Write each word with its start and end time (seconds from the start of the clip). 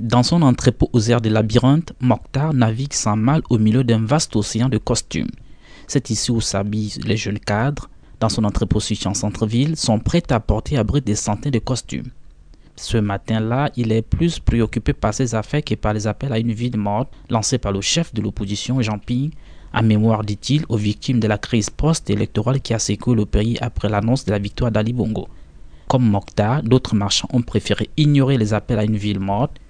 Dans 0.00 0.22
son 0.22 0.40
entrepôt 0.40 0.88
aux 0.94 1.10
airs 1.10 1.20
des 1.20 1.28
labyrinthes, 1.28 1.92
Mokhtar 2.00 2.54
navigue 2.54 2.94
sans 2.94 3.16
mal 3.16 3.42
au 3.50 3.58
milieu 3.58 3.84
d'un 3.84 4.02
vaste 4.02 4.34
océan 4.34 4.70
de 4.70 4.78
costumes. 4.78 5.28
C'est 5.86 6.08
ici 6.08 6.30
où 6.30 6.40
s'habillent 6.40 6.98
les 7.04 7.18
jeunes 7.18 7.38
cadres. 7.38 7.90
Dans 8.18 8.30
son 8.30 8.44
entrepôt 8.44 8.80
situé 8.80 9.10
en 9.10 9.14
centre-ville, 9.14 9.76
sont 9.76 9.98
prêts 9.98 10.22
à 10.30 10.40
porter 10.40 10.82
brut 10.84 11.04
des 11.04 11.14
centaines 11.14 11.52
de 11.52 11.58
costumes. 11.58 12.10
Ce 12.76 12.96
matin-là, 12.96 13.70
il 13.76 13.92
est 13.92 14.00
plus 14.00 14.38
préoccupé 14.38 14.94
par 14.94 15.12
ses 15.12 15.34
affaires 15.34 15.62
que 15.62 15.74
par 15.74 15.92
les 15.92 16.06
appels 16.06 16.32
à 16.32 16.38
une 16.38 16.52
ville 16.52 16.78
morte 16.78 17.12
lancés 17.28 17.58
par 17.58 17.72
le 17.72 17.82
chef 17.82 18.14
de 18.14 18.22
l'opposition, 18.22 18.80
Jean 18.80 18.98
Ping, 18.98 19.32
à 19.74 19.82
mémoire, 19.82 20.24
dit-il, 20.24 20.64
aux 20.70 20.78
victimes 20.78 21.20
de 21.20 21.28
la 21.28 21.36
crise 21.36 21.68
post-électorale 21.68 22.62
qui 22.62 22.72
a 22.72 22.78
secoué 22.78 23.14
le 23.14 23.26
pays 23.26 23.58
après 23.60 23.90
l'annonce 23.90 24.24
de 24.24 24.30
la 24.30 24.38
victoire 24.38 24.72
d'Ali 24.72 24.94
Bongo. 24.94 25.28
Comme 25.88 26.08
Mokhtar, 26.08 26.62
d'autres 26.62 26.94
marchands 26.94 27.28
ont 27.34 27.42
préféré 27.42 27.90
ignorer 27.98 28.38
les 28.38 28.54
appels 28.54 28.78
à 28.78 28.84
une 28.84 28.96
ville 28.96 29.20
morte. 29.20 29.60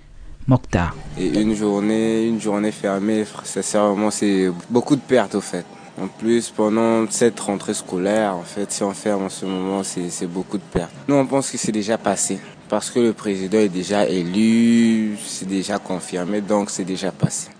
Mokhtar. 0.50 0.96
Et 1.16 1.28
une 1.28 1.54
journée, 1.54 2.26
une 2.26 2.40
journée 2.40 2.72
fermée, 2.72 3.24
sincèrement, 3.44 4.10
c'est 4.10 4.50
beaucoup 4.68 4.96
de 4.96 5.00
pertes 5.00 5.36
au 5.36 5.40
fait. 5.40 5.64
En 5.96 6.08
plus, 6.08 6.50
pendant 6.50 7.08
cette 7.08 7.38
rentrée 7.38 7.72
scolaire, 7.72 8.34
en 8.34 8.42
fait, 8.42 8.72
si 8.72 8.82
on 8.82 8.90
ferme 8.90 9.24
en 9.26 9.28
ce 9.28 9.46
moment, 9.46 9.82
c'est 9.84 10.26
beaucoup 10.26 10.58
de 10.58 10.68
pertes. 10.72 10.90
Nous, 11.06 11.14
on 11.14 11.24
pense 11.24 11.52
que 11.52 11.56
c'est 11.56 11.70
déjà 11.70 11.96
passé. 11.98 12.40
Parce 12.68 12.90
que 12.90 12.98
le 12.98 13.12
président 13.12 13.58
est 13.58 13.68
déjà 13.68 14.08
élu, 14.08 15.16
c'est 15.24 15.46
déjà 15.46 15.78
confirmé, 15.78 16.40
donc 16.40 16.70
c'est 16.70 16.84
déjà 16.84 17.12
passé. 17.12 17.50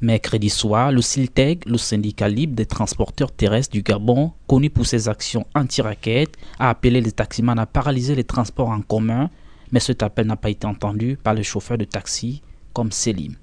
Mercredi 0.00 0.48
soir, 0.48 0.92
le 0.92 1.02
CILTEG, 1.02 1.66
le 1.66 1.76
syndicat 1.76 2.28
libre 2.28 2.54
des 2.54 2.64
transporteurs 2.64 3.32
terrestres 3.32 3.72
du 3.72 3.82
Gabon, 3.82 4.32
connu 4.46 4.70
pour 4.70 4.86
ses 4.86 5.10
actions 5.10 5.44
anti-raquettes, 5.54 6.36
a 6.58 6.70
appelé 6.70 7.02
les 7.02 7.12
taximans 7.12 7.58
à 7.58 7.66
paralyser 7.66 8.14
les 8.14 8.24
transports 8.24 8.70
en 8.70 8.80
commun, 8.80 9.28
mais 9.72 9.80
cet 9.80 10.02
appel 10.02 10.26
n'a 10.26 10.36
pas 10.36 10.50
été 10.50 10.66
entendu 10.66 11.18
par 11.22 11.34
le 11.34 11.42
chauffeur 11.42 11.78
de 11.78 11.84
taxi 11.84 12.42
comme 12.72 12.92
Selim. 12.92 13.34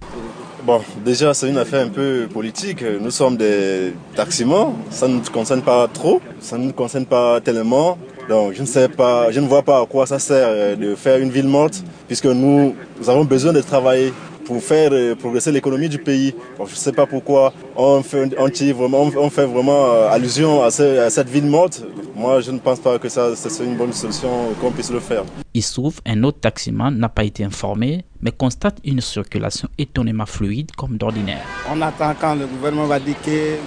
Bon, 0.63 0.81
déjà, 1.05 1.33
c'est 1.33 1.49
une 1.49 1.57
affaire 1.57 1.85
un 1.85 1.89
peu 1.89 2.27
politique. 2.31 2.83
Nous 2.99 3.11
sommes 3.11 3.37
des 3.37 3.93
taximans, 4.15 4.75
ça 4.89 5.07
ne 5.07 5.15
nous 5.15 5.21
concerne 5.31 5.61
pas 5.61 5.87
trop, 5.87 6.21
ça 6.41 6.57
ne 6.57 6.65
nous 6.65 6.73
concerne 6.73 7.05
pas 7.05 7.39
tellement. 7.39 7.97
Donc, 8.27 8.53
je 8.53 8.61
ne 8.61 8.65
sais 8.65 8.89
pas, 8.89 9.31
je 9.31 9.39
ne 9.39 9.47
vois 9.47 9.63
pas 9.63 9.79
à 9.81 9.85
quoi 9.85 10.05
ça 10.05 10.19
sert 10.19 10.77
de 10.77 10.95
faire 10.95 11.19
une 11.19 11.29
ville 11.29 11.47
morte, 11.47 11.81
puisque 12.07 12.25
nous, 12.25 12.75
nous 12.99 13.09
avons 13.09 13.23
besoin 13.23 13.53
de 13.53 13.61
travailler 13.61 14.11
pour 14.47 14.63
faire 14.63 14.91
euh, 14.93 15.13
progresser 15.13 15.51
l'économie 15.51 15.89
du 15.89 15.99
pays. 15.99 16.33
je 16.57 16.63
ne 16.63 16.67
sais 16.67 16.93
pas 16.93 17.05
pourquoi 17.05 17.53
on 17.75 18.01
fait, 18.01 18.25
vraiment, 18.71 19.11
on 19.17 19.29
fait 19.29 19.45
vraiment 19.45 19.91
euh, 19.91 20.09
allusion 20.09 20.63
à, 20.63 20.71
cette 20.71 21.29
ville 21.29 21.45
morte. 21.45 21.83
Moi, 22.15 22.39
je 22.39 22.51
ne 22.51 22.59
pense 22.59 22.79
pas 22.79 22.97
que 22.97 23.09
ça, 23.09 23.35
c'est 23.35 23.63
une 23.63 23.75
bonne 23.75 23.91
solution 23.91 24.29
qu'on 24.61 24.71
puisse 24.71 24.89
le 24.89 25.01
faire. 25.01 25.23
Il 25.53 25.61
se 25.61 25.73
trouve, 25.73 25.99
un 26.05 26.23
autre 26.23 26.39
taximan 26.39 26.91
n'a 26.91 27.09
pas 27.09 27.25
été 27.25 27.43
informé, 27.43 28.05
mais 28.21 28.31
constate 28.31 28.77
une 28.85 29.01
circulation 29.01 29.67
étonnamment 29.77 30.25
fluide 30.25 30.71
comme 30.77 30.97
d'ordinaire. 30.97 31.43
On 31.69 31.81
attend 31.81 32.13
quand 32.19 32.35
le 32.35 32.47
gouvernement 32.47 32.85
va 32.85 32.99
dire 32.99 33.15
que 33.23 33.57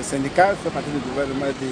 le 0.00 0.04
syndicat 0.04 0.54
fait 0.54 0.70
partie 0.70 0.90
du 0.90 0.98
gouvernement, 0.98 1.44
de 1.44 1.68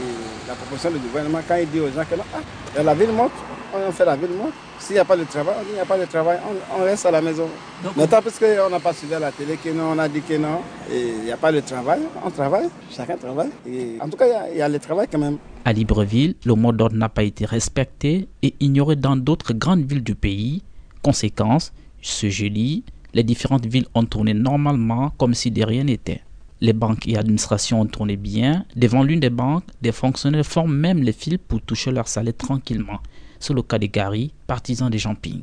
la 0.47 0.55
proposition 0.55 0.91
du 0.91 0.99
gouvernement, 0.99 1.39
quand 1.49 1.57
il 1.57 1.71
dit 1.71 1.81
aux 1.81 1.89
gens 1.91 2.05
que 2.05 2.15
non, 2.15 2.25
ah, 2.35 2.83
la 2.83 2.95
ville 2.95 3.11
morte, 3.11 3.33
on 3.75 3.91
fait 3.91 4.05
la 4.05 4.17
ville 4.17 4.37
morte. 4.37 4.53
S'il 4.79 4.95
n'y 4.95 5.01
a 5.01 5.05
pas 5.07 5.17
de 5.17 5.25
travail, 5.25 5.55
il 5.71 5.75
n'y 5.75 5.81
a 5.81 5.87
pas 5.87 5.97
de 5.97 6.05
travail, 6.05 6.39
on, 6.79 6.85
reste 6.85 7.07
à 7.07 7.11
la 7.11 7.23
maison. 7.23 7.49
Maintenant, 7.97 8.21
parce 8.23 8.39
qu'on 8.39 8.69
n'a 8.71 8.81
pas 8.81 8.93
suivi 8.93 9.15
à 9.15 9.19
la 9.19 9.33
télé 9.33 9.57
que 9.57 9.71
non, 9.71 9.93
on 9.95 9.99
a 9.99 10.09
dit 10.09 10.21
que 10.21 10.35
non, 10.37 10.61
il 10.93 11.25
n'y 11.25 11.33
a 11.33 11.39
pas 11.39 11.51
de 11.53 11.61
travail, 11.61 12.01
on 12.23 12.31
travaille, 12.31 12.69
chacun 12.91 13.17
travaille. 13.17 13.49
Et 13.67 13.97
en 13.99 14.09
tout 14.11 14.19
cas, 14.19 14.27
il 14.53 14.59
y, 14.59 14.63
a, 14.63 14.69
le 14.69 14.79
travail 14.79 15.09
quand 15.11 15.19
même. 15.19 15.39
À 15.65 15.73
Libreville, 15.73 16.35
le 16.45 16.55
mot 16.55 16.73
d'ordre 16.73 16.97
n'a 16.97 17.09
pas 17.09 17.23
été 17.23 17.47
respecté 17.47 18.29
et 18.43 18.55
ignoré 18.61 18.97
dans 18.97 19.17
d'autres 19.17 19.55
grandes 19.55 19.85
villes 19.85 20.05
du 20.05 20.15
pays. 20.15 20.63
Conséquence, 21.03 21.73
ce 22.03 22.29
jeudi, 22.29 22.85
les 23.15 23.23
différentes 23.23 23.65
villes 23.65 23.87
ont 23.95 24.05
tourné 24.05 24.35
normalement 24.35 25.13
comme 25.17 25.33
si 25.33 25.51
de 25.51 25.65
rien 25.65 25.85
n'était. 25.85 26.21
Les 26.61 26.73
banques 26.73 27.07
et 27.07 27.17
administrations 27.17 27.81
ont 27.81 27.87
tourné 27.87 28.17
bien. 28.17 28.65
Devant 28.75 29.05
l'une 29.05 29.21
des 29.21 29.31
banques, 29.31 29.63
des 29.81 29.93
fonctionnaires 29.93 30.45
forment 30.45 30.75
même 30.77 30.99
les 30.99 31.13
fils 31.13 31.39
pour 31.47 31.63
toucher 31.63 31.93
leur 31.93 32.09
salaire 32.09 32.35
tranquillement. 32.37 32.99
C'est 33.39 33.55
le 33.55 33.63
cas 33.63 33.79
de 33.79 33.87
Gary, 33.87 34.33
partisan 34.49 34.91
des 34.91 34.99
Jamping. 34.99 35.43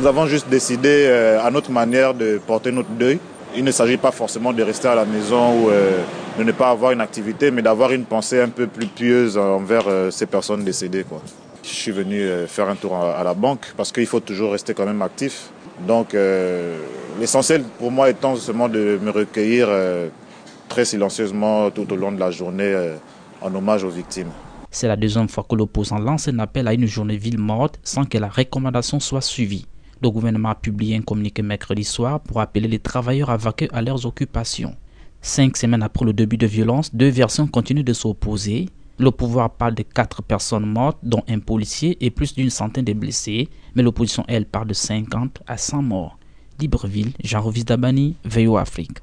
Nous 0.00 0.06
avons 0.06 0.26
juste 0.26 0.48
décidé 0.48 1.06
euh, 1.06 1.40
à 1.40 1.52
notre 1.52 1.70
manière 1.70 2.14
de 2.14 2.40
porter 2.44 2.72
notre 2.72 2.90
deuil. 2.90 3.20
Il 3.56 3.62
ne 3.62 3.70
s'agit 3.70 3.96
pas 3.96 4.10
forcément 4.10 4.52
de 4.52 4.60
rester 4.62 4.88
à 4.88 4.96
la 4.96 5.04
maison 5.04 5.62
ou 5.62 5.70
euh, 5.70 6.02
de 6.36 6.42
ne 6.42 6.50
pas 6.50 6.70
avoir 6.70 6.90
une 6.90 7.00
activité, 7.00 7.52
mais 7.52 7.62
d'avoir 7.62 7.92
une 7.92 8.04
pensée 8.04 8.40
un 8.40 8.48
peu 8.48 8.66
plus 8.66 8.88
pieuse 8.88 9.38
envers 9.38 9.84
euh, 9.86 10.10
ces 10.10 10.26
personnes 10.26 10.64
décédées. 10.64 11.04
Je 11.62 11.68
suis 11.68 11.92
venu 11.92 12.20
faire 12.46 12.68
un 12.68 12.74
tour 12.74 12.94
à 12.96 13.24
la 13.24 13.34
banque 13.34 13.72
parce 13.76 13.90
qu'il 13.90 14.06
faut 14.06 14.20
toujours 14.20 14.52
rester 14.52 14.72
quand 14.72 14.86
même 14.86 15.02
actif. 15.02 15.50
Donc 15.84 16.14
l'essentiel 17.18 17.64
pour 17.80 17.90
moi 17.90 18.08
étant 18.08 18.36
seulement 18.36 18.68
de 18.68 19.00
me 19.02 19.10
recueillir 19.10 19.68
très 20.68 20.84
silencieusement 20.84 21.70
tout 21.70 21.90
au 21.92 21.96
long 21.96 22.12
de 22.12 22.20
la 22.20 22.30
journée 22.30 22.94
en 23.40 23.54
hommage 23.54 23.84
aux 23.84 23.90
victimes. 23.90 24.30
C'est 24.70 24.88
la 24.88 24.96
deuxième 24.96 25.28
fois 25.28 25.46
que 25.48 25.54
l'opposant 25.54 25.98
lance 25.98 26.28
un 26.28 26.38
appel 26.38 26.68
à 26.68 26.74
une 26.74 26.86
journée 26.86 27.16
ville 27.16 27.38
morte 27.38 27.78
sans 27.82 28.04
que 28.04 28.18
la 28.18 28.28
recommandation 28.28 29.00
soit 29.00 29.20
suivie. 29.20 29.66
Le 30.02 30.10
gouvernement 30.10 30.50
a 30.50 30.54
publié 30.54 30.96
un 30.96 31.00
communiqué 31.00 31.40
mercredi 31.42 31.84
soir 31.84 32.20
pour 32.20 32.40
appeler 32.40 32.68
les 32.68 32.78
travailleurs 32.78 33.30
à 33.30 33.38
vaquer 33.38 33.68
à 33.72 33.80
leurs 33.80 34.04
occupations. 34.04 34.76
Cinq 35.22 35.56
semaines 35.56 35.82
après 35.82 36.04
le 36.04 36.12
début 36.12 36.36
de 36.36 36.46
violence, 36.46 36.94
deux 36.94 37.08
versions 37.08 37.46
continuent 37.46 37.84
de 37.84 37.94
s'opposer. 37.94 38.68
Le 38.98 39.10
pouvoir 39.10 39.50
parle 39.50 39.74
de 39.74 39.82
quatre 39.82 40.22
personnes 40.22 40.66
mortes, 40.66 40.98
dont 41.02 41.22
un 41.28 41.38
policier 41.38 41.96
et 42.04 42.10
plus 42.10 42.34
d'une 42.34 42.50
centaine 42.50 42.84
de 42.84 42.92
blessés, 42.92 43.48
mais 43.74 43.82
l'opposition, 43.82 44.24
elle, 44.28 44.46
parle 44.46 44.68
de 44.68 44.74
50 44.74 45.42
à 45.46 45.56
100 45.56 45.82
morts. 45.82 46.18
Libreville, 46.60 47.12
Jean-Rovis 47.22 47.64
Dabani, 47.64 48.16
VO 48.24 48.56
Afrique. 48.56 48.98